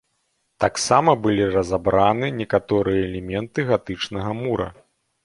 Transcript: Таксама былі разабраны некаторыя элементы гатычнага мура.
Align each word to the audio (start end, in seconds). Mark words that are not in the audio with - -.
Таксама 0.63 1.11
былі 1.25 1.45
разабраны 1.55 2.29
некаторыя 2.39 3.05
элементы 3.09 3.67
гатычнага 3.71 4.31
мура. 4.41 4.69